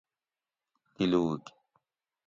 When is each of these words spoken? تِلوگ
تِلوگ 0.95 1.43